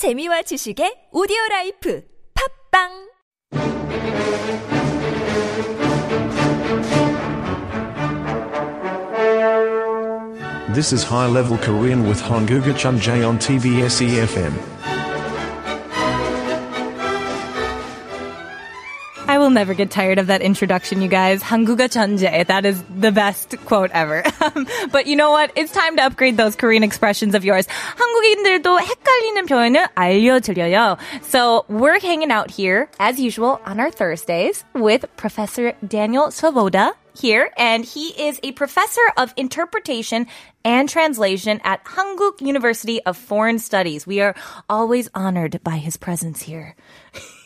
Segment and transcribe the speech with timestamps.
[0.00, 2.02] 재미와 지식의 오디오 라이프
[2.72, 3.10] 팝빵
[10.72, 14.56] This is High Level Korean with Honguga Chunjae on TBS EFM.
[19.39, 21.41] will never get tired of that introduction, you guys.
[21.41, 22.45] 한국어 천재.
[22.47, 24.23] That is the best quote ever.
[24.41, 25.51] Um, but you know what?
[25.55, 27.67] It's time to upgrade those Korean expressions of yours.
[27.97, 30.97] 한국인들도 헷갈리는 표현을 알려드려요.
[31.23, 37.49] So we're hanging out here, as usual, on our Thursdays with Professor Daniel Svoboda here,
[37.57, 40.27] and he is a professor of interpretation
[40.64, 44.06] and translation at Hankuk University of Foreign Studies.
[44.06, 44.34] We are
[44.68, 46.76] always honored by his presence here.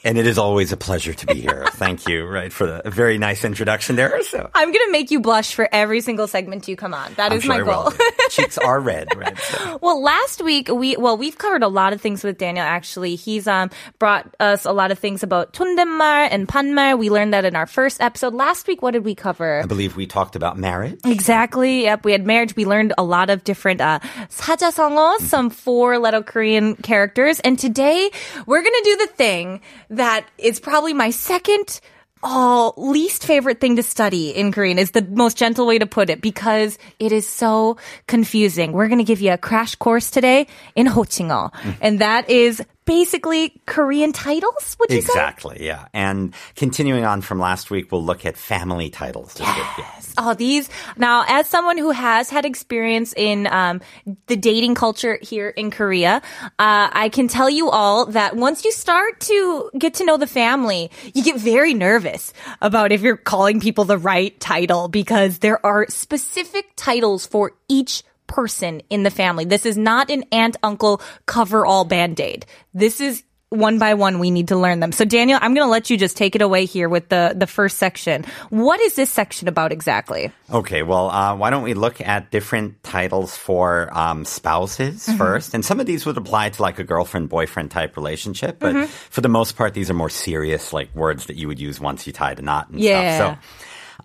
[0.07, 1.65] And it is always a pleasure to be here.
[1.73, 4.23] Thank you, right, for the very nice introduction there.
[4.25, 7.15] So I'm gonna make you blush for every single segment you come on.
[7.15, 7.91] That I'm is sure my goal.
[8.29, 9.09] Cheeks are red.
[9.45, 9.79] So.
[9.81, 12.65] Well, last week we well we've covered a lot of things with Daniel.
[12.65, 16.99] Actually, he's um brought us a lot of things about tundemar and panmar.
[16.99, 18.83] We learned that in our first episode last week.
[18.83, 19.61] What did we cover?
[19.63, 21.01] I believe we talked about marriage.
[21.05, 21.83] Exactly.
[21.85, 22.55] Yep, we had marriage.
[22.57, 25.25] We learned a lot of different uh, mm-hmm.
[25.25, 27.41] some four-letter Korean characters.
[27.41, 28.11] And today
[28.47, 31.81] we're going to do the thing that is probably my second
[32.25, 36.11] oh, least favorite thing to study in Korean is the most gentle way to put
[36.11, 38.73] it because it is so confusing.
[38.73, 41.71] We're going to give you a crash course today in Ho mm-hmm.
[41.81, 45.13] and that is basically Korean titles, would you say?
[45.13, 45.89] Exactly, yeah.
[45.93, 49.37] And continuing on from last week, we'll look at family titles.
[49.41, 50.15] Yes.
[50.17, 53.81] Oh, these now, as someone who has had experience in um,
[54.27, 56.23] the dating culture here in Korea,
[56.59, 60.27] uh, I can tell you all that once you start to get to know the
[60.27, 65.65] family, you get very nervous about if you're calling people the right title because there
[65.65, 69.45] are specific titles for each person in the family.
[69.45, 72.47] This is not an aunt uncle cover all band aid.
[72.73, 74.91] This is one by one we need to learn them.
[74.91, 77.47] So Daniel, I'm going to let you just take it away here with the the
[77.47, 78.25] first section.
[78.51, 80.33] What is this section about exactly?
[80.51, 85.19] Okay, well, uh, why don't we look at different titles for um, spouses Mm-hmm.
[85.19, 85.55] first?
[85.55, 88.87] And some of these would apply to like a girlfriend boyfriend type relationship, but Mm-hmm.
[88.87, 92.09] for the most part, these are more serious, like words that you would use once
[92.09, 93.17] you tied a knot and Yeah.
[93.19, 93.39] stuff.
[93.39, 93.49] So.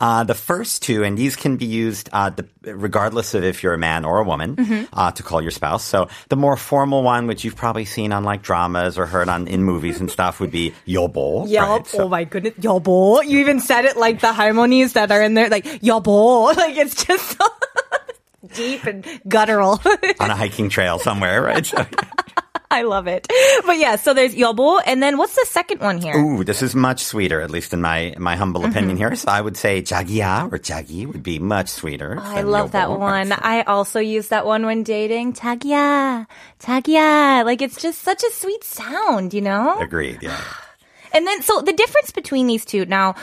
[0.00, 2.44] Uh, the first two, and these can be used uh, the,
[2.74, 4.84] regardless of if you're a man or a woman Mm-hmm.
[4.92, 5.84] uh, to call your spouse.
[5.84, 9.46] So the more formal one, which you've probably seen on like dramas or heard on
[9.46, 11.46] in movies and stuff, would be yobo.
[11.46, 11.86] right?
[11.86, 12.54] So- oh my goodness.
[12.60, 13.22] 여보.
[13.24, 16.54] You even said it like the harmonies that are in there, like 여보.
[16.56, 17.46] Like it's just so
[18.54, 19.80] deep and guttural.
[20.20, 21.64] on a hiking trail somewhere, right?
[21.64, 21.86] So-
[22.71, 23.27] I love it.
[23.65, 26.15] But yeah, so there's yobo, and then what's the second one here?
[26.15, 28.71] Ooh, this is much sweeter, at least in my my humble mm-hmm.
[28.71, 29.15] opinion here.
[29.15, 32.17] So I would say jagia or jagi would be much sweeter.
[32.19, 33.31] Oh, I love that one.
[33.31, 35.33] I also use that one when dating.
[35.33, 36.27] Jagia,
[36.59, 37.43] jagia.
[37.43, 39.79] Like it's just such a sweet sound, you know?
[39.79, 40.19] Agreed.
[40.21, 40.39] Yeah.
[41.11, 43.15] And then, so the difference between these two now,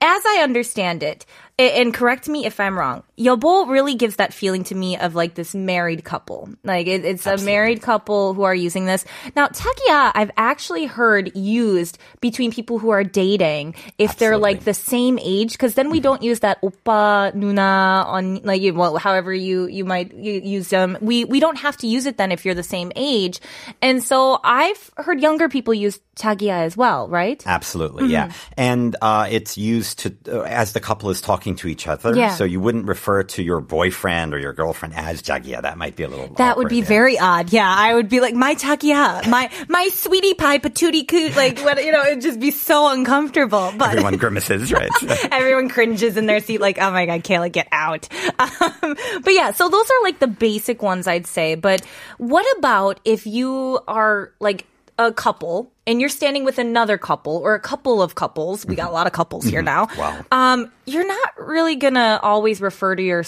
[0.00, 1.26] as I understand it,
[1.56, 5.34] and correct me if I'm wrong, 여보 really gives that feeling to me of like
[5.34, 6.48] this married couple.
[6.64, 9.04] Like it, it's a married couple who are using this.
[9.36, 14.74] Now, takia, I've actually heard used between people who are dating if they're like the
[14.74, 16.02] same age, because then we mm-hmm.
[16.02, 20.98] don't use that oppa, nuna on like you- well, however you you might use them.
[21.00, 23.40] We we don't have to use it then if you're the same age.
[23.80, 27.42] And so I've heard younger people use tagia as well, right?
[27.46, 28.28] Absolutely, yeah.
[28.28, 28.52] Mm-hmm.
[28.56, 32.14] And uh, it's used to uh, as the couple is talking to each other.
[32.14, 32.34] Yeah.
[32.34, 35.62] So you wouldn't refer to your boyfriend or your girlfriend as jagiya.
[35.62, 36.34] That might be a little.
[36.34, 36.84] That would be yeah.
[36.84, 37.52] very odd.
[37.52, 41.36] Yeah, I would be like my takia, my my sweetie pie patootie coot.
[41.36, 43.72] Like what you know, it'd just be so uncomfortable.
[43.76, 44.90] But Everyone grimaces, right?
[45.32, 48.08] everyone cringes in their seat, like oh my god, Kayla, get out.
[48.44, 51.54] Um, but yeah, so those are like the basic ones I'd say.
[51.54, 51.84] But
[52.18, 54.66] what about if you are like
[54.98, 58.64] a couple and you're standing with another couple or a couple of couples?
[58.66, 59.88] We got a lot of couples here now.
[59.96, 60.24] Wow.
[60.32, 63.22] Um, you're not really gonna always refer to your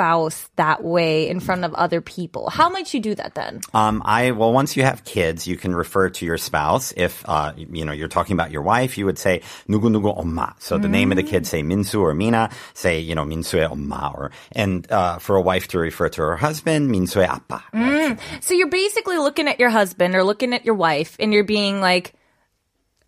[0.00, 2.48] spouse that way in front of other people.
[2.48, 3.60] How might you do that then?
[3.74, 6.94] Um, I well, once you have kids, you can refer to your spouse.
[6.96, 10.54] If uh, you know you're talking about your wife, you would say nugu nugu 엄마.
[10.58, 12.48] So the name of the kid, say Minsu or Mina.
[12.72, 14.14] Say you know Minsu의 엄마.
[14.16, 17.62] Or and uh, for a wife to refer to her husband, Minsu appa.
[17.74, 18.18] Mm.
[18.40, 21.82] So you're basically looking at your husband or looking at your wife, and you're being
[21.82, 22.14] like.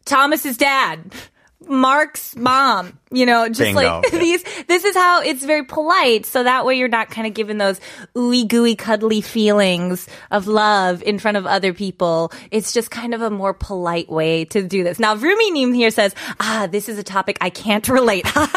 [0.04, 1.14] Thomas's dad.
[1.67, 3.79] Mark's mom, you know, just Bingo.
[3.81, 6.27] like these, this is how it's very polite.
[6.27, 7.81] So that way you're not kind of giving those
[8.15, 12.31] ooey gooey cuddly feelings of love in front of other people.
[12.51, 14.99] It's just kind of a more polite way to do this.
[14.99, 18.27] Now, Rumi Neem here says, ah, this is a topic I can't relate.
[18.35, 18.49] what,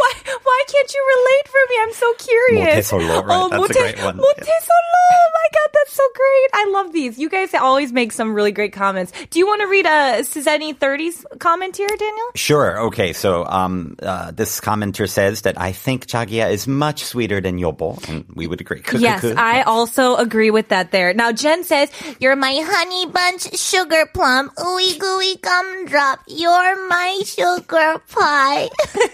[0.00, 0.12] why,
[0.42, 1.76] why can't you relate for me?
[1.82, 2.90] I'm so curious.
[2.90, 3.36] 모태솔로, right?
[3.36, 4.16] Oh, That's a 모태, great one.
[4.16, 4.96] 모태솔로.
[5.10, 5.51] Oh my god,
[5.83, 6.49] that's so great.
[6.53, 7.19] I love these.
[7.19, 9.11] You guys always make some really great comments.
[9.29, 12.27] Do you want to read a Suzanne 30's comment here, Daniel?
[12.35, 12.79] Sure.
[12.87, 13.11] Okay.
[13.11, 18.07] So um, uh, this commenter says that I think Chagia is much sweeter than Yobo,
[18.07, 18.81] and we would agree.
[18.97, 21.13] yes, I also agree with that there.
[21.13, 26.19] Now, Jen says, You're my honey bunch sugar plum, ooey gooey gumdrop.
[26.27, 28.69] You're my sugar pie.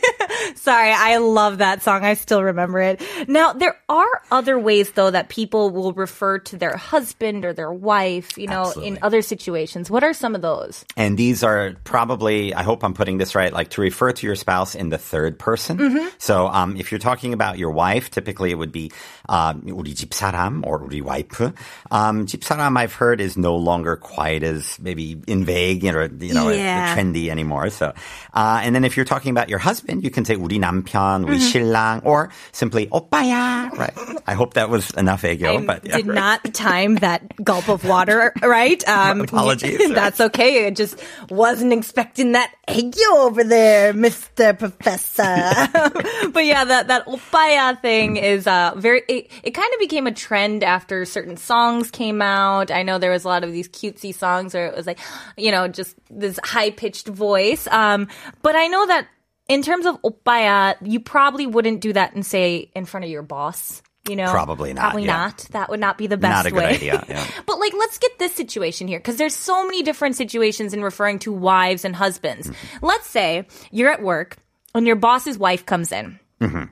[0.55, 2.05] Sorry, I love that song.
[2.05, 3.01] I still remember it.
[3.27, 7.72] Now, there are other ways, though, that people will refer to their husband or their
[7.72, 9.02] wife, you know, in Absolutely.
[9.02, 9.90] other situations.
[9.90, 10.84] What are some of those?
[10.96, 14.36] And these are probably, I hope I'm putting this right, like to refer to your
[14.36, 15.78] spouse in the third person.
[15.78, 16.08] Mm-hmm.
[16.18, 18.90] So, um, if you're talking about your wife, typically it would be,
[19.28, 21.52] um, 우리 집사람 or 우리 와이프.
[21.90, 26.34] Um, 집사람 I've heard is no longer quite as maybe in vague, you know, you
[26.34, 26.94] know, Yeah.
[26.96, 27.70] trendy anymore.
[27.70, 27.92] So,
[28.34, 31.34] uh, and then if you're talking about your husband, you can say 우리 남편, 우리
[31.36, 31.50] Mm-hmm.
[31.50, 33.70] 신랑, or simply 오빠야.
[33.76, 33.92] Right.
[34.26, 36.14] I hope that was enough 애교, I but yeah, did right.
[36.14, 38.87] not time that gulp of water right.
[38.87, 39.93] Um, Apologies.
[39.93, 40.67] That's okay.
[40.67, 45.23] I just wasn't expecting that egg you over there, Mister Professor.
[46.31, 49.03] but yeah, that that opaya thing is uh very.
[49.07, 52.71] It, it kind of became a trend after certain songs came out.
[52.71, 54.99] I know there was a lot of these cutesy songs where it was like,
[55.37, 57.67] you know, just this high pitched voice.
[57.67, 58.07] Um,
[58.41, 59.07] but I know that.
[59.47, 63.23] In terms of opaya, you probably wouldn't do that and say in front of your
[63.23, 65.16] boss You know, Probably not, Probably yeah.
[65.16, 65.38] not.
[65.52, 66.74] That would not be the best Not a good way.
[66.74, 67.24] idea, yeah.
[67.46, 71.20] but like, let's get this situation here because there's so many different situations in referring
[71.20, 72.48] to wives and husbands.
[72.48, 72.84] Mm-hmm.
[72.86, 74.36] Let's say you're at work
[74.74, 76.18] and your boss's wife comes in.
[76.38, 76.64] Mm-hmm.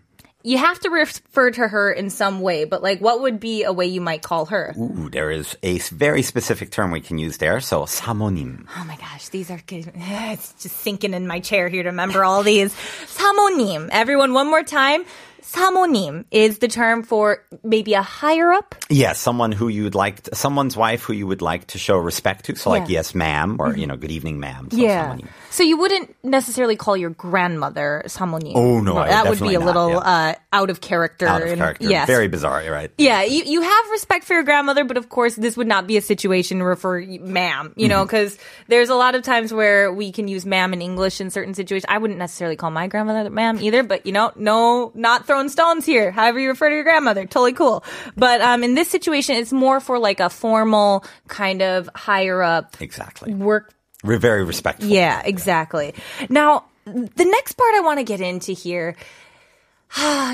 [0.45, 3.73] You have to refer to her in some way, but like, what would be a
[3.73, 4.75] way you might call her?
[4.77, 7.61] Ooh, there is a s- very specific term we can use there.
[7.61, 8.67] So, 사모님.
[8.77, 9.91] Oh my gosh, these are good.
[9.95, 12.75] It's just sinking in my chair here to remember all these.
[13.07, 13.89] 사모님.
[13.91, 15.05] Everyone, one more time.
[15.47, 18.75] 사모님 is the term for maybe a higher up.
[18.89, 22.47] Yes, someone who you'd like, to, someone's wife who you would like to show respect
[22.47, 22.57] to.
[22.57, 22.85] So, like, Yeah.
[22.85, 22.93] Mm-hmm.
[22.93, 24.69] yes, ma'am, or, you know, good evening, ma'am.
[24.71, 25.13] So Yeah.
[25.17, 25.27] 사모님.
[25.51, 28.53] So you wouldn't necessarily call your grandmother samonim.
[28.55, 29.99] Oh, no, I- that would be definitely a not, little yeah.
[29.99, 31.27] uh, out of character.
[31.27, 31.89] Out of and- character.
[31.89, 32.07] Yes.
[32.07, 32.91] Very bizarre, you're right?
[32.97, 35.97] yeah, you, you have respect for your grandmother, but of course, this would not be
[35.99, 37.91] a situation where for ma'am, you Mm-hmm.
[37.91, 38.39] know, because
[38.69, 41.85] there's a lot of times where we can use ma'am in English in certain situations.
[41.89, 45.86] I wouldn't necessarily call my grandmother ma'am either, but you know, no, not throwing stones
[45.86, 46.12] here.
[46.12, 47.84] However you refer to your grandmother, totally cool.
[48.16, 52.82] But um, in this situation, it's more for like a formal kind of higher up
[52.82, 53.34] Exactly.
[53.34, 53.74] work
[54.04, 54.90] We're very respectful.
[54.90, 55.94] yeah, exactly.
[56.30, 58.96] Now, the next part I want to get into here.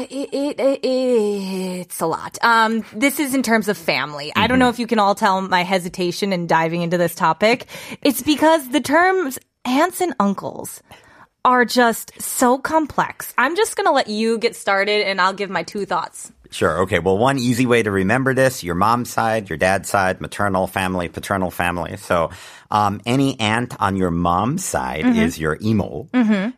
[0.09, 2.37] It, it, it, it's a lot.
[2.41, 4.31] Um, this is in terms of family.
[4.35, 7.67] I don't know if you can all tell my hesitation in diving into this topic.
[8.01, 10.81] It's because the terms aunts and uncles
[11.45, 13.33] are just so complex.
[13.37, 16.31] I'm just going to let you get started and I'll give my two thoughts.
[16.51, 16.81] Sure.
[16.83, 16.99] Okay.
[16.99, 21.09] Well, one easy way to remember this: your mom's side, your dad's side, maternal family,
[21.09, 21.97] paternal family.
[21.97, 22.29] So,
[22.69, 25.19] um, any aunt on your mom's side Mm-hmm.
[25.19, 26.07] is your emo,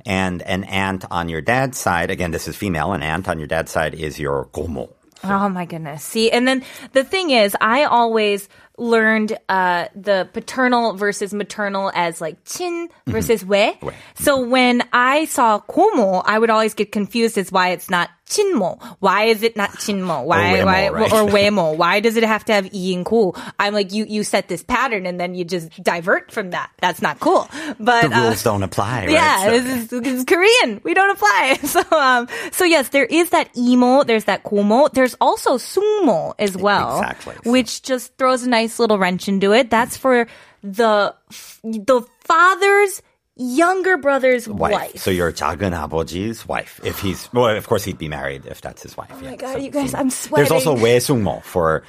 [0.05, 2.91] and an aunt on your dad's side, again, this is female.
[2.91, 4.89] An aunt on your dad's side is your gomo.
[5.23, 6.03] Oh my goodness.
[6.03, 12.21] See, and then the thing is, I always learned uh, the paternal versus maternal as
[12.21, 13.11] like chin mm-hmm.
[13.11, 13.93] versus mm.
[14.15, 18.81] So when I saw gomo, I would always get confused as why it's not chinmo.
[18.99, 20.25] Why is it not chinmo?
[20.25, 21.11] Why, or why, right?
[21.11, 21.75] or weimo?
[21.77, 23.35] Why does it have to have e and cool?
[23.59, 26.71] I'm like, you, you set this pattern and then you just divert from that.
[26.81, 27.47] That's not cool.
[27.79, 29.01] But the rules uh, don't apply.
[29.01, 29.11] Right?
[29.11, 30.01] Yeah, so.
[30.01, 30.81] is Korean.
[30.83, 31.59] We don't apply.
[31.75, 34.03] So, um, so yes, there is that emo.
[34.03, 34.89] There's that gomo.
[34.93, 37.35] There's also sumo as well, exactly.
[37.43, 39.70] which just throws a nice little wrench into it.
[39.70, 40.26] That's for
[40.62, 41.14] the
[41.62, 43.02] the father's
[43.36, 44.72] younger brother's wife.
[44.72, 44.96] wife.
[44.98, 46.80] So your 작은 아버지's wife.
[46.84, 49.08] If he's well, of course he'd be married if that's his wife.
[49.12, 50.84] Oh my God, you guys, I'm There's also sweating.
[50.84, 51.82] 외숙모 for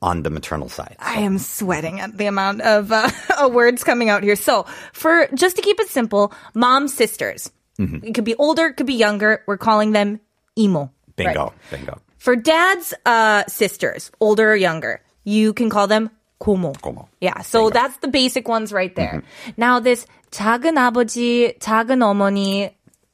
[0.00, 0.96] on the maternal side.
[1.00, 3.08] I am sweating at the amount of uh,
[3.52, 4.36] words coming out here.
[4.36, 7.50] So, for just to keep it simple, mom sisters.
[7.78, 8.06] Mm-hmm.
[8.06, 9.44] It could be older, it could be younger.
[9.46, 10.20] We're calling them
[10.58, 10.90] emo.
[11.16, 11.52] Bingo, Right.
[11.70, 12.00] bingo.
[12.16, 16.10] For dad's uh, sisters, older or younger, you can call them
[16.40, 16.72] 고모.
[16.80, 17.08] 고모.
[17.20, 19.22] Yeah, so that's the basic ones right there.
[19.56, 22.70] Now this 작은 아버지, 작은 어머니,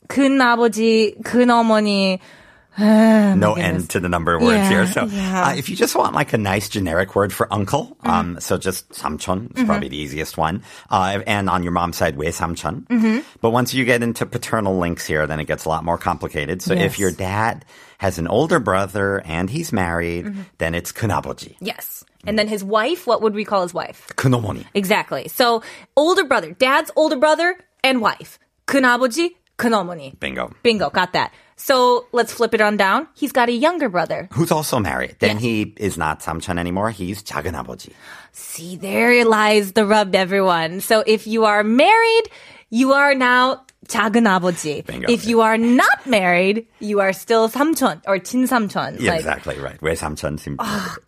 [0.08, 2.20] 큰 아버지, 큰 어머니.
[2.78, 4.86] no end to the number of words Yeah, here.
[4.86, 5.48] So yeah.
[5.48, 8.88] uh, if you just want like a nice generic word for uncle, um, so just
[8.92, 10.62] samchon is probably the easiest one.
[10.90, 12.86] Uh, and on your mom's side, we samchon.
[13.42, 16.62] But once you get into paternal links here, then it gets a lot more complicated.
[16.62, 16.84] So Yes.
[16.94, 17.64] if your dad
[17.98, 22.04] has an older brother and he's married, then it's 큰아버지, Yes.
[22.24, 24.06] And then his wife, what would we call his wife?
[24.16, 24.64] 큰어머니.
[24.74, 25.28] Exactly.
[25.28, 25.62] So
[25.96, 28.38] older brother, dad's older brother and wife.
[28.66, 30.18] 큰 아버지, 큰어머니.
[30.20, 30.50] Bingo.
[30.62, 31.32] Bingo, got that.
[31.56, 33.06] So let's flip it on down.
[33.14, 34.28] He's got a younger brother.
[34.32, 35.16] Who's also married.
[35.20, 36.90] Then he is not 삼촌 anymore.
[36.90, 37.90] He's 작은 아버지.
[38.32, 40.80] See, there lies the rub, everyone.
[40.80, 42.30] So if you are married,
[42.70, 44.84] you are now 작은 아버지.
[44.86, 45.12] Bingo.
[45.12, 49.00] If you are not married, you are still 삼촌 or 친삼촌.
[49.00, 49.78] Yeah, Like, exactly right.
[49.80, 50.56] 외삼촌 sim.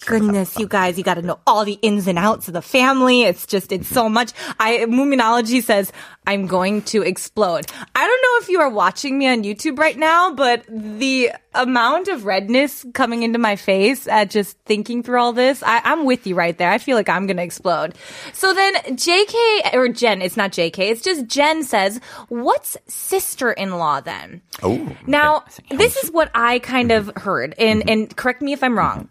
[0.07, 3.23] Goodness, you guys, you got to know all the ins and outs of the family.
[3.23, 4.33] It's just, it's so much.
[4.61, 5.93] I, Moominology says,
[6.30, 7.66] I'm going to explode.
[7.96, 12.08] I don't know if you are watching me on YouTube right now, but the amount
[12.08, 16.28] of redness coming into my face at just thinking through all this, I, I'm with
[16.28, 16.70] you right there.
[16.70, 17.96] I feel like I'm going to explode.
[18.34, 24.44] So then JK, or Jen, it's not JK, it's just Jen says, what's sister-in-law then?
[24.62, 24.96] Oh.
[25.08, 29.10] Now, this is what I kind of heard, and, and correct me if I'm wrong.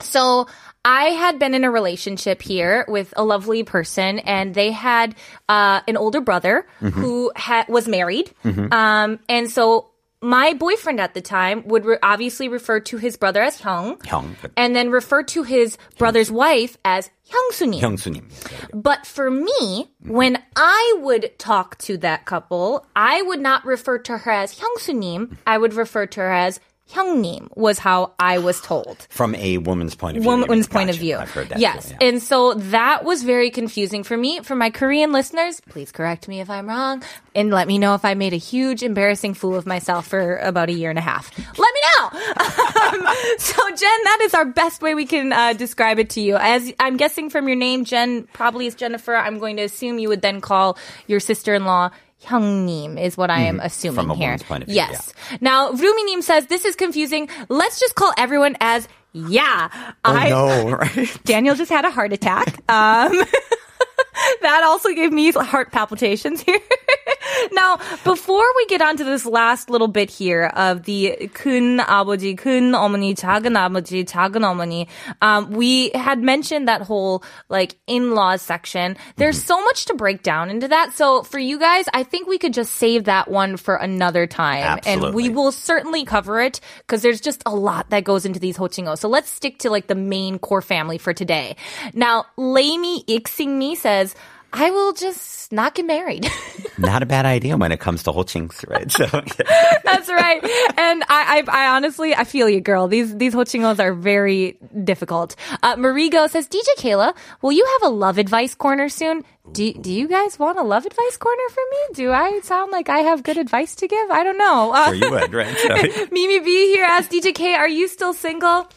[0.00, 0.46] So
[0.84, 5.16] I had been in a relationship here with a lovely person, and they had
[5.48, 7.00] uh, an older brother mm-hmm.
[7.00, 8.30] who ha- was married.
[8.44, 8.72] Mm-hmm.
[8.72, 9.90] Um, and so
[10.22, 14.34] my boyfriend at the time would re- obviously refer to his brother as Hyung, Hyung.
[14.56, 17.80] and then refer to his brother's wife as Hyungsunim.
[17.80, 18.72] Hyungsunim.
[18.72, 24.18] But for me, when I would talk to that couple, I would not refer to
[24.18, 25.36] her as Hyungsunim.
[25.46, 26.60] I would refer to her as
[26.92, 29.06] 형님, was how I was told.
[29.10, 30.30] From a woman's point of view.
[30.30, 30.78] Woman's Gotcha.
[30.78, 31.16] point of view.
[31.16, 31.58] I've heard that.
[31.58, 31.88] Yes.
[31.88, 32.08] too, yeah.
[32.08, 34.40] And so that was very confusing for me.
[34.40, 37.02] For my Korean listeners, please correct me if I'm wrong
[37.34, 40.68] and let me know if I made a huge embarrassing fool of myself for about
[40.68, 41.30] a year and a half.
[41.58, 42.04] Let me know.
[43.08, 46.36] um, so Jen, that is our best way we can uh, describe it to you.
[46.36, 49.14] As I'm guessing from your name, Jen probably is Jennifer.
[49.14, 51.90] I'm going to assume you would then call your sister-in-law
[52.26, 54.10] 형님 is what I am assuming Mm-hmm.
[54.10, 54.26] From a here.
[54.28, 55.12] woman's point of view, yes.
[55.40, 57.28] Now, Ruminim says this is confusing.
[57.48, 59.68] Let's just call everyone as yeah.
[60.04, 61.24] Oh, I, no, right?
[61.24, 62.48] Daniel just had a heart attack.
[62.68, 63.16] Um,
[64.42, 66.58] that also gave me heart palpitations here.
[67.51, 72.35] now, before we get on to this last little bit here of the 큰 아버지,
[72.35, 74.87] 큰 어머니, 작은 아버지, 작은 어머니,
[75.21, 78.97] um, we had mentioned that whole like in-laws section.
[79.17, 80.93] There's so much to break down into that.
[80.93, 84.79] So for you guys, I think we could just save that one for another time,
[84.85, 85.29] and we Absolutely.
[85.29, 88.99] will certainly cover it because there's just a lot that goes into these hochingos.
[88.99, 91.55] So let's stick to like the main core family for today.
[91.93, 94.15] Now, Lamy Ixingmi says,
[94.58, 96.26] I will just not get married.
[96.78, 98.90] Not a bad idea when it comes to hochings, right?
[98.90, 99.04] So,
[99.84, 100.42] That's right.
[100.76, 102.88] And I, I, I honestly, I feel you, girl.
[102.88, 105.36] These, these hochingos are very difficult.
[105.62, 109.24] Uh, Marigo says, DJ Kayla, will you have a love advice corner soon?
[109.52, 111.94] Do, do you guys want a love advice corner from me?
[111.94, 114.10] Do I sound like I have good advice to give?
[114.10, 114.72] I don't know.
[114.74, 115.56] Uh, sure you would, right?
[115.56, 118.68] So, Mimi B here asks DJ K, are you still single?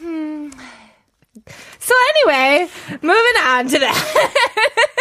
[0.00, 0.50] Hmm.
[1.78, 1.94] So
[2.26, 2.68] anyway,
[3.02, 4.96] moving on to that.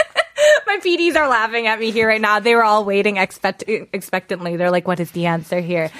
[0.68, 2.40] My PDs are laughing at me here right now.
[2.40, 4.56] They were all waiting expect- expectantly.
[4.58, 5.92] They're like, what is the answer here?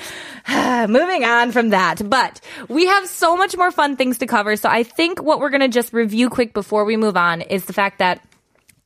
[0.88, 2.08] moving on from that.
[2.10, 4.56] But we have so much more fun things to cover.
[4.56, 7.66] So I think what we're going to just review quick before we move on is
[7.66, 8.26] the fact that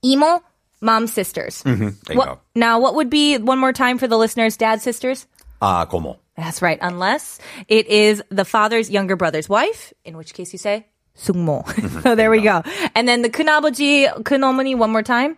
[0.03, 0.41] emo,
[0.82, 1.62] mom, sisters.
[1.63, 2.39] there you What- go.
[2.55, 5.27] now, what would be one more time for the listeners, dad, sisters?
[5.62, 6.17] Uh, gomo.
[6.36, 10.88] That's right, unless it is the father's younger brother's wife, in which case you say
[11.17, 11.63] sungmo.
[12.03, 12.63] so there we go.
[12.96, 15.38] And then the kunaboji kunomani one more time.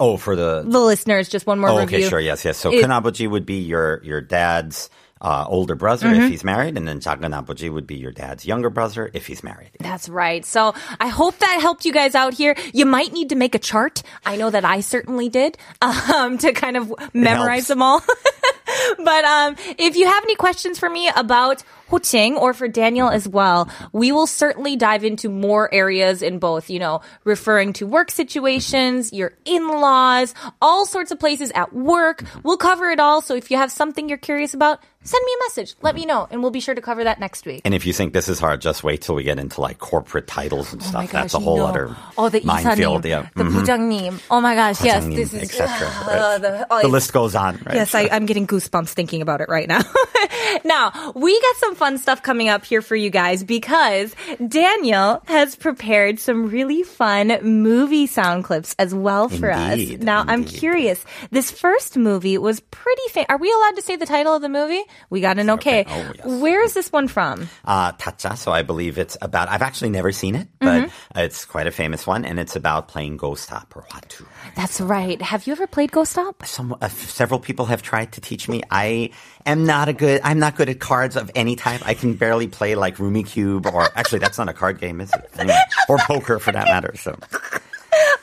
[0.00, 1.70] Oh, for the the listeners, just one more.
[1.70, 1.98] Oh, review.
[1.98, 2.58] okay, sure, yes, yes.
[2.58, 4.90] So it, kunaboji would be your your dad's.
[5.20, 6.24] Uh, older brother mm-hmm.
[6.24, 9.70] if he's married, and then Jaganabuji would be your dad's younger brother if he's married.
[9.80, 10.44] That's right.
[10.44, 12.54] So I hope that helped you guys out here.
[12.74, 14.02] You might need to make a chart.
[14.26, 18.02] I know that I certainly did um, to kind of memorize them all.
[18.97, 23.27] but um, if you have any questions for me about Hoching or for Daniel as
[23.27, 28.11] well, we will certainly dive into more areas in both, you know, referring to work
[28.11, 32.23] situations, your in-laws, all sorts of places at work.
[32.43, 33.21] We'll cover it all.
[33.21, 35.75] So if you have something you're curious about, send me a message.
[35.81, 37.61] Let me know and we'll be sure to cover that next week.
[37.65, 40.27] And if you think this is hard, just wait till we get into like corporate
[40.27, 40.93] titles and Oh stuff.
[40.93, 41.67] my gosh, That's a whole you know.
[41.69, 43.03] other oh, the minefield.
[43.03, 43.25] 이사님, Yeah.
[43.35, 43.51] the Mhm.
[43.65, 44.19] 부장님.
[44.29, 46.41] Oh my gosh, yes, 부장님, this is etc., uh, right.
[46.41, 47.75] the, oh, The it's- list goes on, right?
[47.81, 49.80] Yes, I, I'm getting goosebumps thinking about it right now.
[50.64, 54.14] now, we got some fun stuff coming up here for you guys because
[54.48, 60.04] Daniel has prepared some really fun movie sound clips as well for Indeed, us.
[60.04, 61.04] Now, I'm curious.
[61.30, 63.26] This first movie was pretty famous.
[63.28, 64.82] Are we allowed to say the title of the movie?
[65.10, 65.80] We got an okay.
[65.80, 65.84] Okay.
[65.88, 66.40] Oh, yes.
[66.42, 67.48] Where is this one from?
[67.64, 68.36] uh, Tazza.
[68.36, 69.48] So I believe it's about.
[69.48, 71.18] I've actually never seen it, but Mm-hmm.
[71.18, 74.26] it's quite a famous one, and it's about playing Go-Stop or Hwatu.
[74.56, 75.20] That's right.
[75.22, 76.44] Have you ever played Go-Stop?
[76.46, 78.53] Some uh, several people have tried to teach me.
[78.70, 79.10] I
[79.46, 80.20] am not a good.
[80.22, 81.86] I'm not good at cards of any type.
[81.86, 85.30] I can barely play like Rummikub, or actually, that's not a card game, is it?
[85.38, 85.58] Anyway,
[85.88, 86.94] or poker for that matter.
[86.96, 87.18] So.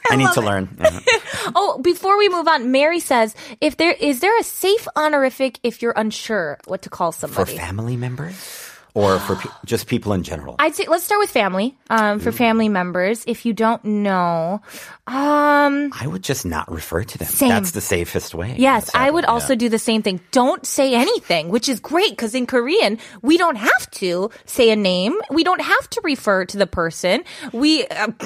[0.09, 0.67] I need to learn.
[0.81, 1.51] Uh-huh.
[1.55, 5.81] Oh, before we move on, Mary says, if there is there a safe honorific if
[5.81, 8.60] you're unsure what to call somebody For family members?
[8.93, 10.55] or for just people in general?
[10.59, 11.77] I'd say let's start with family.
[11.89, 14.61] Um, for family members, if you don't know,
[15.07, 17.27] um, I would just not refer to them.
[17.27, 17.49] Same.
[17.49, 18.55] That's the safest way.
[18.57, 19.31] Yes, I would yeah.
[19.31, 20.21] also do the same thing.
[20.31, 24.75] Don't say anything, which is great because in Korean we don't have to say a
[24.75, 25.15] name.
[25.29, 27.23] We don't have to refer to the person.
[27.51, 28.07] We uh,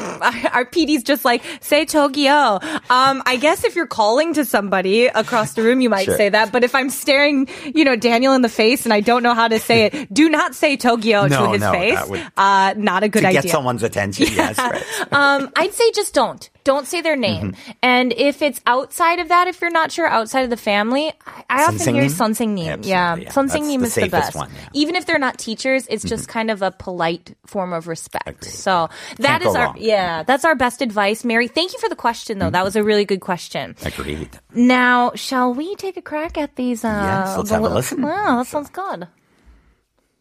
[0.53, 2.59] our PD's just like say Tokyo.
[2.89, 6.17] Um, I guess if you're calling to somebody across the room, you might sure.
[6.17, 6.51] say that.
[6.51, 9.47] But if I'm staring, you know, Daniel in the face and I don't know how
[9.47, 12.07] to say it, do not say Tokyo no, to his no, face.
[12.07, 13.43] Would, uh, not a good to idea.
[13.43, 14.27] Get someone's attention.
[14.27, 14.35] Yeah.
[14.45, 14.59] Yes.
[14.59, 15.13] Right.
[15.13, 16.49] um, I'd say just don't.
[16.63, 17.53] Don't say their name.
[17.53, 17.71] Mm-hmm.
[17.81, 21.43] And if it's outside of that, if you're not sure outside of the family, I,
[21.49, 22.83] I often hear Sunsing Neem.
[22.83, 23.15] Yeah.
[23.15, 23.31] yeah.
[23.31, 24.35] Sunsing name is the best.
[24.35, 24.69] One, yeah.
[24.73, 26.31] Even if they're not teachers, it's just mm-hmm.
[26.31, 28.27] kind of a polite form of respect.
[28.27, 28.51] Agreed.
[28.51, 29.77] So that Can't is our, wrong.
[29.79, 30.25] yeah, mm-hmm.
[30.25, 31.23] that's our best advice.
[31.23, 32.45] Mary, thank you for the question though.
[32.45, 32.53] Mm-hmm.
[32.53, 33.75] That was a really good question.
[33.83, 34.29] Agreed.
[34.53, 36.83] Now, shall we take a crack at these?
[36.83, 38.01] Uh, yes, let's have a listen.
[38.01, 39.07] Wow, that sounds good.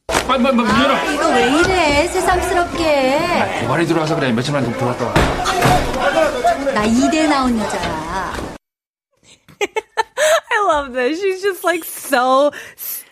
[0.09, 1.13] 빨리 빨리 빨리 열어.
[1.13, 4.33] 이거 왜 이래 새삼스럽게 고발이 들어와서 그래.
[4.33, 5.15] 며칠만 좀더 갔다 와.
[6.75, 8.35] 나 2대 나온 여자야
[10.51, 11.21] I love this.
[11.21, 12.51] She's just like so,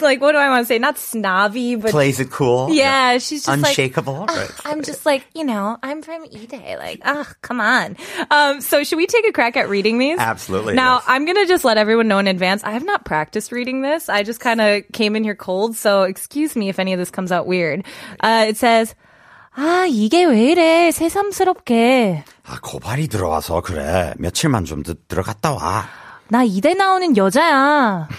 [0.01, 0.79] like, what do I want to say?
[0.79, 2.69] Not snobby, but Plays it cool.
[2.71, 4.25] Yeah, she's just Unshakable.
[4.27, 4.49] like, right.
[4.49, 6.77] "Ugh," I'm just like, you know, I'm from E-Day.
[6.77, 7.97] Like, ugh, come on.
[8.31, 10.19] Um, so should we take a crack at reading these?
[10.19, 11.03] Absolutely, Now, yes.
[11.07, 12.63] I'm going to just let everyone know in advance.
[12.63, 14.09] I have not practiced reading this.
[14.09, 15.75] I just kind of came in here cold.
[15.75, 17.83] So excuse me if any of this comes out weird.
[18.21, 18.93] Uh, it says,
[19.57, 20.91] 아, 이게 왜 이래.
[20.91, 22.23] 새삼스럽게.
[22.45, 24.13] 아, 고발이 들어와서 그래.
[24.17, 25.89] 며칠만 좀 더 들어갔다 와.
[26.29, 28.07] 나 이대 나오는 여자야.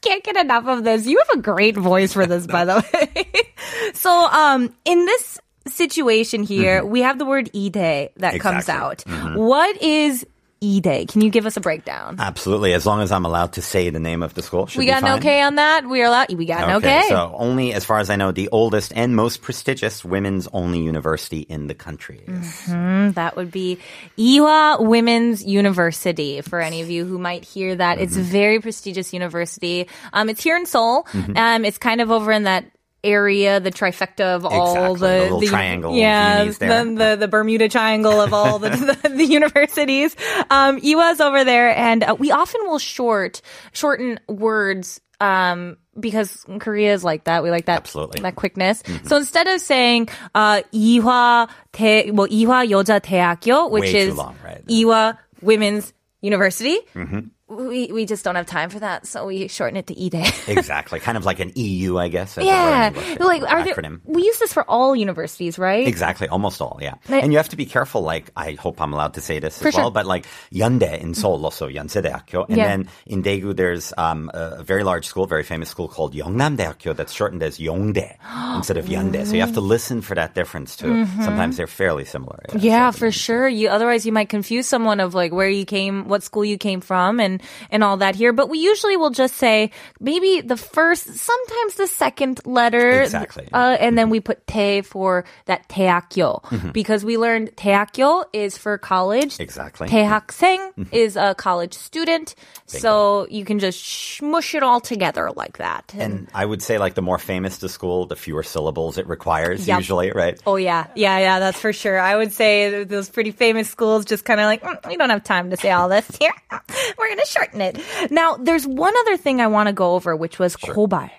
[0.00, 1.06] Just can't get enough of this.
[1.06, 3.52] You have a great voice for this, by the way.
[3.94, 9.12] so, um, in this situation here, we have the word ide that comes Exactly.
[9.12, 9.36] out.
[9.36, 10.26] What is
[10.62, 11.08] ide?
[11.08, 12.16] Can you give us a breakdown?
[12.18, 12.72] Absolutely.
[12.74, 14.90] As long as I'm allowed to say the name of the school, should we be
[14.90, 15.86] got an okay on that.
[15.86, 16.32] We are allowed.
[16.32, 17.04] We got an okay.
[17.08, 21.40] So only, as far as I know, the oldest and most prestigious women's only university
[21.40, 22.22] in the country.
[22.26, 23.12] Mm-hmm.
[23.12, 23.78] That would be
[24.18, 26.40] Ewha Women's University.
[26.40, 29.88] For any of you who might hear that, it's a very prestigious university.
[30.12, 31.06] Um, it's here in Seoul.
[31.36, 32.64] Um, it's kind of over in that
[33.02, 35.96] area, the trifecta of all exactly, the, the, the triangle.
[35.96, 38.70] Yeah, the, the, the Bermuda Triangle of all the,
[39.02, 40.14] the, the, universities.
[40.50, 45.00] Um, Ewha's over there, and uh, we often will short shorten words.
[45.20, 47.42] Um, because Korea is like that.
[47.42, 48.22] We like that Absolutely.
[48.22, 48.82] that quickness.
[48.82, 49.06] Mm-hmm.
[49.06, 54.34] So instead of saying uh Ewha 대, well Ewha 여자 대학교, which Way is 이화
[54.42, 54.66] right?
[54.66, 56.78] Ewha Women's University.
[56.94, 57.18] Mm-hmm
[57.50, 59.06] we, we just don't have time for that.
[59.06, 60.24] So we shorten it to 이대.
[60.48, 61.00] exactly.
[61.00, 62.38] Kind of like an EU, I guess.
[62.40, 62.90] yeah.
[63.18, 65.86] Like, are there, we use this for all universities, right?
[65.86, 66.94] Exactly, almost all, yeah.
[67.08, 69.60] But- and you have to be careful, like, I hope I'm allowed to say this
[69.64, 72.46] as well, but like, Yonde in Seoul, also Yonsei-daekyo.
[72.48, 72.68] And Yeah.
[72.68, 77.12] then in Daegu, there's um, a very large school, very famous school called Yeongnam-daekyo that's
[77.12, 78.16] shortened as Yongdae
[78.56, 79.26] instead of Yonde.
[79.26, 81.04] So you have to listen for that difference too.
[81.24, 82.38] Sometimes they're fairly similar.
[82.48, 82.58] Mm-hmm.
[82.64, 83.48] Yeah, So- for sure.
[83.48, 86.80] You otherwise you might confuse someone of like where you came, what school you came
[86.80, 88.33] from, and and all that here.
[88.33, 93.47] But we usually will just say maybe the first, sometimes the second letter, Exactly.
[93.53, 96.41] uh, and then we put 태 for that 대학교
[96.73, 99.33] because we learned 대학교 is for college.
[99.35, 99.43] Mm-hmm.
[99.43, 99.87] Exactly.
[99.87, 100.59] 대학생
[100.91, 105.93] is a college student, so you can just smush it all together like that.
[105.97, 109.67] And I would say, like, the more famous the school, the fewer syllables it requires,
[109.67, 109.79] Yep.
[109.79, 110.39] usually, right?
[110.45, 111.39] Oh yeah, yeah, yeah.
[111.39, 111.99] That's for sure.
[111.99, 115.09] I would say th- those pretty famous schools just kind of like "Mm, we don't
[115.09, 116.33] have time to say all this here.
[116.97, 117.78] We're gonna shorten it.
[118.10, 121.10] Now, there's one other thing I want to go over, which was kobar.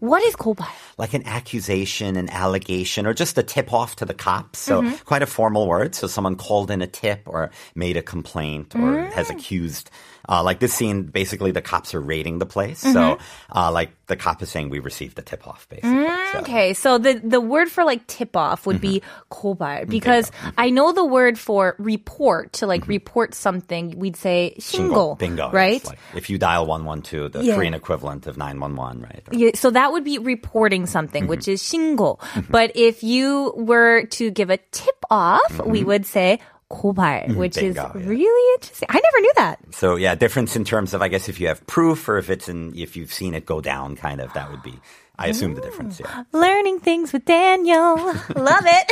[0.00, 0.68] What is kobar?
[0.98, 4.58] like an accusation, an allegation, or just a tip off to the cops.
[4.58, 5.04] So Mm-hmm.
[5.04, 5.94] quite a formal word.
[5.94, 9.12] So someone called in a tip or made a complaint or Mm.
[9.12, 9.90] has accused.
[10.28, 12.82] Uh, like this scene, basically the cops are raiding the place.
[12.84, 12.92] Mm-hmm.
[12.92, 13.18] So,
[13.54, 16.06] uh, like the cop is saying we received a tip off, basically.
[16.32, 19.00] So- Okay, so the the word for like tip off would be
[19.30, 23.98] kobar because I know the word for report to like report something.
[23.98, 24.88] We'd say Shingle.
[24.88, 25.77] shingle, Bingo right?
[25.77, 27.55] It's Like if you dial 112, the Yeah.
[27.55, 29.23] Korean equivalent of 911, right?
[29.27, 32.19] Or- Yeah, so that would be reporting something, which is 신고.
[32.49, 36.39] But if you were to give a tip off, we would say
[36.71, 38.07] 고발, which is Bingo, yeah.
[38.09, 38.87] really interesting.
[38.89, 39.59] I never knew that.
[39.71, 42.49] So yeah, difference in terms of, I guess, if you have proof or if it's
[42.49, 44.73] in, if you've seen it go down, kind of, that would be,
[45.19, 46.23] I assume the difference, yeah.
[46.33, 47.95] Learning things with Daniel.
[48.35, 48.87] Love it.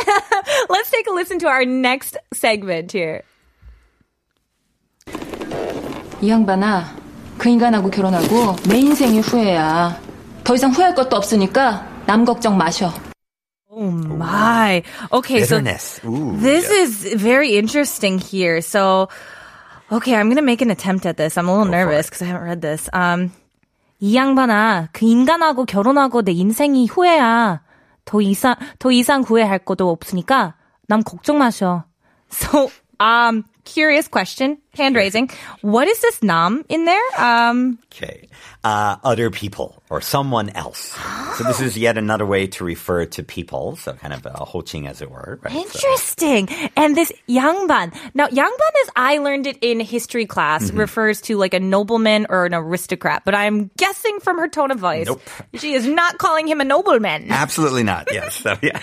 [0.70, 3.24] Let's take a listen to our next segment here.
[6.23, 6.97] 이 양반아,
[7.39, 10.01] 그 인간하고 결혼하고 내 인생이 후회야.
[10.45, 12.93] 더 이상 후회할 것도 없으니까 남 걱정 마셔.
[13.69, 14.83] Oh my.
[15.13, 16.01] Okay, so Bitterness.
[16.07, 16.83] Ooh, this yeah.
[16.83, 18.63] is very interesting here.
[18.63, 19.09] So,
[19.93, 21.37] okay, I'm gonna make an attempt at this.
[21.37, 22.89] I'm a little nervous because I haven't read this.
[22.95, 23.33] Um,
[24.01, 27.61] 이 양반아, 그 인간하고 결혼하고 내 인생이 후회야.
[28.07, 30.55] 더 이상 더 이상 후회할 것도 없으니까
[30.89, 31.85] 남 걱정 마셔.
[32.31, 35.31] So, um, curious question, hand raising.
[35.63, 37.03] What is this nam in there?
[37.19, 38.29] Um, Okay.
[38.63, 40.95] Uh, other people or someone else.
[41.39, 43.77] so this is yet another way to refer to people.
[43.77, 45.39] So kind of uh, hoching as it were.
[45.43, 45.53] Right?
[45.53, 46.49] So- Interesting.
[46.77, 47.95] And this Yangban.
[48.15, 50.79] Now, Yangban, as I learned it in history class, Mm-hmm.
[50.81, 53.23] refers to like a nobleman or an aristocrat.
[53.25, 55.23] But I'm guessing from her tone of voice, Nope.
[55.55, 57.31] she is not calling him a nobleman.
[57.31, 58.09] Absolutely not.
[58.13, 58.37] Yes.
[58.47, 58.79] So yeah.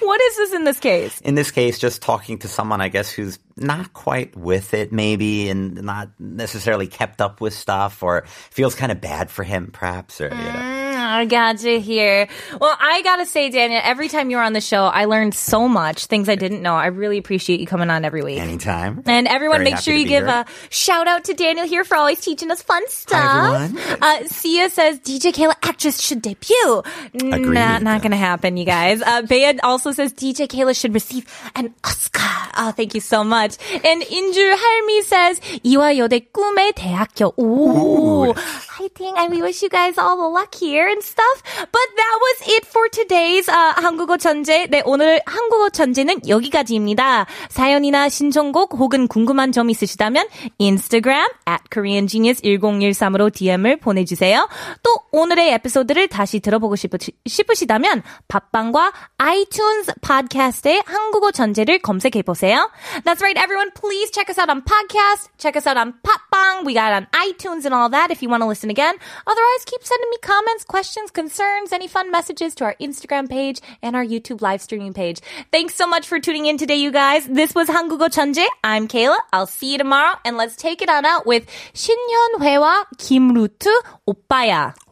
[0.00, 1.20] what is this in this case?
[1.22, 5.05] In this case, just talking to someone, I guess, who's not quite with it, maybe,
[5.14, 10.20] and not necessarily kept up with stuff, or feels kind of bad for him, perhaps,
[10.20, 10.75] or you know.
[11.15, 12.27] Mm, I gotcha here.
[12.59, 16.07] Well, I gotta say, Daniel, every time you're on the show, I learned so much,
[16.07, 16.75] things I didn't know.
[16.75, 18.39] I really appreciate you coming on every week.
[18.39, 19.03] anytime.
[19.05, 20.43] And everyone, Very make happy sure to you be give here.
[20.43, 23.71] a shout out to Daniel here for always teaching us fun stuff.
[23.71, 23.99] everyone.
[24.01, 26.83] Uh, Sia says DJ Kayla actress should debut.
[27.15, 27.53] Agreed.
[27.55, 29.01] Not, not gonna happen, you guys.
[29.01, 32.19] Uh, Bea also says DJ Kayla should receive an Oscar.
[32.57, 33.55] Oh, thank you so much.
[33.83, 37.33] And Injur Halmi says 이화 여대 꿈의 대학교.
[37.39, 38.33] Ooh.
[38.79, 41.42] I think I we wish you guys all the luck here and stuff.
[41.56, 44.66] But that was it for today's uh, 한국어 천재.
[44.66, 47.26] 네, 오늘 한국어 천재는 여기까지입니다.
[47.48, 50.26] 사연이나 신청곡 혹은 궁금한 점 있으시다면
[50.58, 54.48] 인스타그램 at koreangenius1013으로 DM을 보내주세요.
[54.82, 62.70] 또 오늘의 에피소드를 다시 들어보고 싶으시, 싶으시다면 팟빵과 아이튠즈 팟캐스트에 한국어 천재를 검색해보세요.
[63.04, 63.70] That's right, everyone.
[63.72, 65.28] Please check us out on podcast.
[65.38, 66.64] Check us out on 팟빵.
[66.66, 68.96] We got on iTunes and all that if you want to listen again.
[69.26, 73.60] Otherwise, keep sending me comments, questions, questions, concerns, any fun messages to our Instagram page
[73.82, 75.20] and our YouTube live streaming page.
[75.50, 77.26] Thanks so much for tuning in today, you guys.
[77.26, 78.46] This was 한국어 천재.
[78.62, 79.16] I'm Kayla.
[79.32, 80.14] I'll see you tomorrow.
[80.24, 81.44] And let's take it on out with
[81.74, 83.66] 신현희와 김루트
[84.06, 84.85] 오빠야.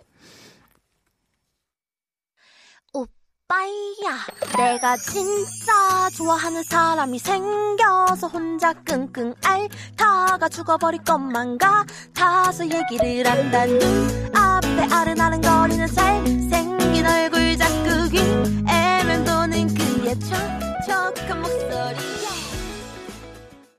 [3.48, 4.24] 빠이야.
[4.56, 13.66] 내가 진짜 좋아하는 사람이 생겨서 혼자 끙끙 앓다가 죽어버릴 것만 같아서 얘기를 한다.
[13.66, 18.18] 네 눈앞에 아른아른거리는 잘생긴 얼굴 자꾸 귀
[18.70, 22.28] 애면 도는 그의 촉촉한 목소리에